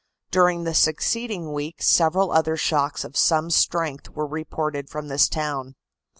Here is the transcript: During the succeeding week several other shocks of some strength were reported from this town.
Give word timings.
During 0.31 0.63
the 0.63 0.73
succeeding 0.73 1.53
week 1.53 1.83
several 1.83 2.31
other 2.31 2.57
shocks 2.57 3.03
of 3.03 3.15
some 3.15 3.51
strength 3.51 4.09
were 4.09 4.25
reported 4.25 4.89
from 4.89 5.09
this 5.09 5.29
town. 5.29 5.75